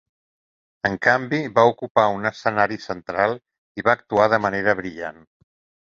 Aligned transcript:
En 0.89 0.95
canvi, 1.07 1.41
va 1.59 1.65
ocupar 1.73 2.07
un 2.15 2.27
escenari 2.31 2.81
central 2.89 3.39
i 3.83 3.89
va 3.91 3.99
actuar 3.99 4.31
de 4.37 4.45
manera 4.51 4.81
brillant. 4.85 5.27